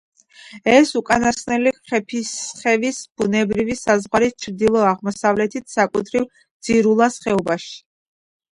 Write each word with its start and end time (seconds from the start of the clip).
ეს 0.69 0.91
უკანასკნელი 0.99 1.73
ხეფინისხევის 1.91 3.03
ბუნებრივი 3.21 3.77
საზღვარი 3.83 4.31
ჩრდილო-აღმოსავლეთით, 4.47 5.69
საკუთრივ 5.77 6.29
ძირულას 6.71 7.23
ხეობაში. 7.29 7.73